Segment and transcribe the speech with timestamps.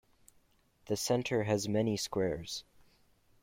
[0.85, 2.63] The center has many squares.